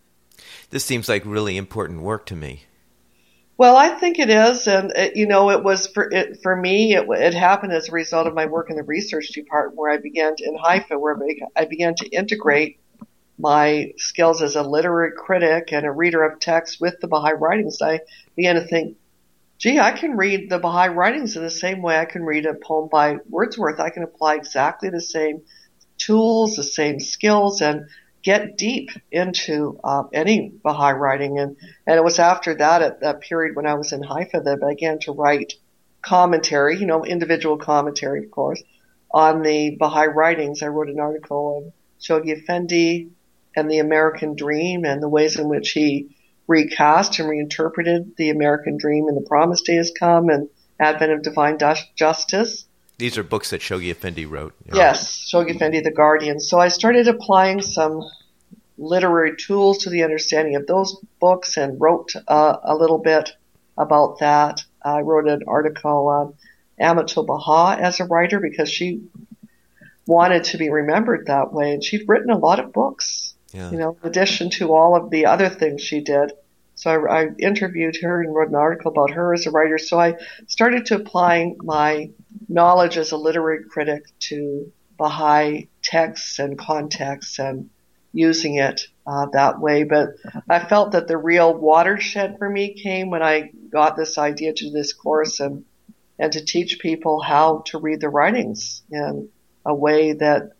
[0.70, 2.64] This seems like really important work to me.
[3.58, 6.94] Well, I think it is, and it, you know, it was for it for me.
[6.94, 9.96] It, it happened as a result of my work in the research department, where I
[9.96, 11.18] began to, in Haifa, where
[11.56, 12.78] I began to integrate
[13.36, 17.82] my skills as a literary critic and a reader of text with the Baha'i writings.
[17.82, 18.00] I
[18.36, 18.96] began to think,
[19.58, 22.54] gee, I can read the Baha'i writings in the same way I can read a
[22.54, 23.80] poem by Wordsworth.
[23.80, 25.42] I can apply exactly the same
[25.96, 27.88] tools, the same skills, and
[28.22, 31.38] get deep into uh, any Baha'i writing.
[31.38, 31.56] And,
[31.86, 34.68] and it was after that, at that period when I was in Haifa, that I
[34.70, 35.54] began to write
[36.02, 38.62] commentary, you know, individual commentary, of course,
[39.12, 40.62] on the Baha'i writings.
[40.62, 43.10] I wrote an article on Shoghi Effendi
[43.56, 46.16] and the American Dream and the ways in which he
[46.46, 50.48] recast and reinterpreted the American Dream and the Promised Day has come and
[50.80, 51.58] Advent of Divine
[51.96, 52.67] Justice.
[52.98, 54.54] These are books that Shoghi Effendi wrote.
[54.66, 54.78] you know.
[54.78, 56.40] Yes, Shoghi Effendi, The Guardian.
[56.40, 58.02] So I started applying some
[58.76, 63.30] literary tools to the understanding of those books and wrote uh, a little bit
[63.76, 64.64] about that.
[64.82, 66.34] I wrote an article on
[66.80, 69.02] Amatul Baha as a writer because she
[70.06, 73.34] wanted to be remembered that way, and she'd written a lot of books.
[73.52, 73.70] Yeah.
[73.70, 76.32] You know, in addition to all of the other things she did.
[76.74, 79.78] So I, I interviewed her and wrote an article about her as a writer.
[79.78, 82.10] So I started to applying my
[82.48, 87.70] knowledge as a literary critic to Baha'i texts and contexts and
[88.12, 89.84] using it uh, that way.
[89.84, 90.10] But
[90.48, 94.70] I felt that the real watershed for me came when I got this idea to
[94.70, 95.64] this course and
[96.18, 99.28] and to teach people how to read the writings in
[99.64, 100.52] a way that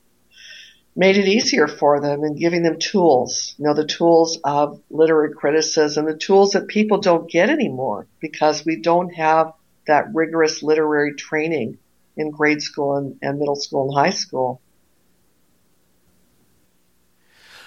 [0.94, 5.32] made it easier for them and giving them tools, you know, the tools of literary
[5.32, 9.52] criticism, the tools that people don't get anymore because we don't have
[9.88, 11.78] that rigorous literary training
[12.16, 14.60] in grade school and, and middle school and high school.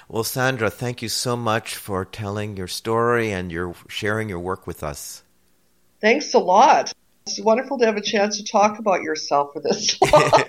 [0.08, 4.68] Well, Sandra, thank you so much for telling your story and your sharing your work
[4.68, 5.24] with us.
[6.02, 6.94] Thanks a lot.
[7.28, 10.32] It's wonderful to have a chance to talk about yourself for this long.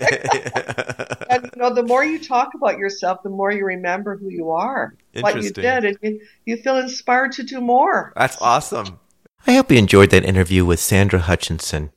[1.31, 4.51] and you know, the more you talk about yourself, the more you remember who you
[4.51, 8.13] are, what you did, and you, you feel inspired to do more.
[8.17, 8.99] That's awesome.
[9.47, 11.91] I hope you enjoyed that interview with Sandra Hutchison,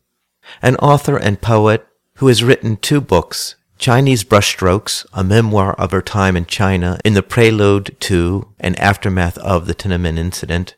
[0.62, 1.86] an author and poet
[2.16, 7.14] who has written two books, Chinese Brushstrokes, a memoir of her time in China in
[7.14, 10.76] the prelude to and aftermath of the Tiananmen incident,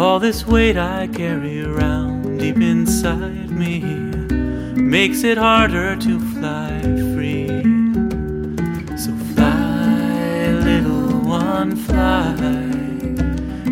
[0.00, 3.80] All this weight I carry around deep inside me
[4.80, 6.80] makes it harder to fly
[7.12, 7.48] free.
[8.96, 12.34] So fly, little one, fly.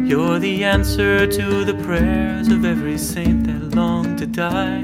[0.05, 4.83] You're the answer to the prayers of every saint that longed to die.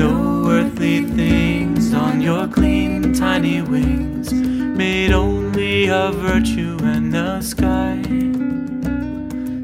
[0.00, 8.02] No earthly things on your clean, tiny wings, made only of virtue and the sky.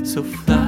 [0.08, 0.67] So fly,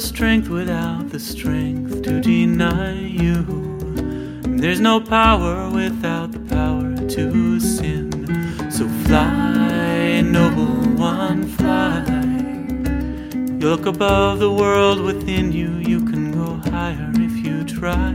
[0.00, 3.44] strength without the strength to deny you.
[4.42, 8.10] There's no power without the power to sin.
[8.70, 12.04] So fly, noble one, fly.
[13.60, 18.12] You look above the world within you, you can go higher if you try.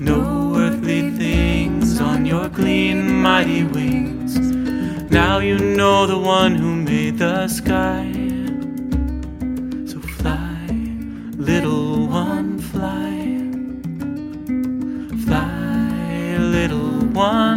[0.00, 4.38] No earthly things on your clean, mighty wings.
[5.10, 8.19] Now you know the one who made the sky.
[11.40, 13.38] Little one, fly.
[15.24, 17.49] Fly, little one,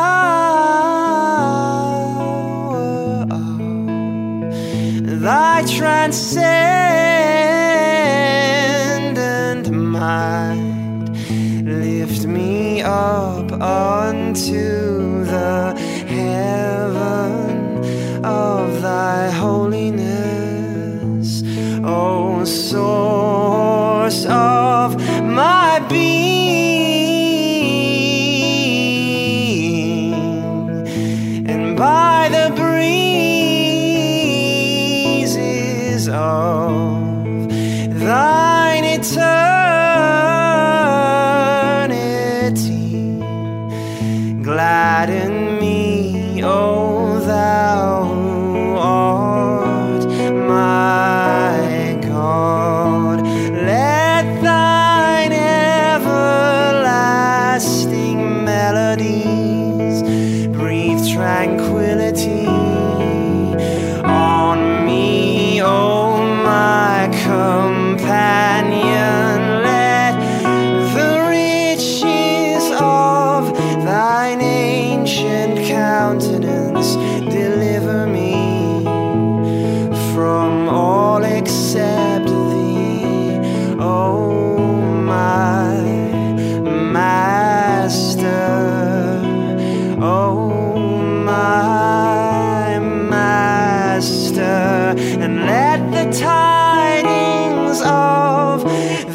[5.10, 6.46] of thy transcendent
[9.72, 11.10] mind,
[11.66, 13.35] lift me up.
[22.66, 23.05] so
[94.94, 99.15] and let the tidings of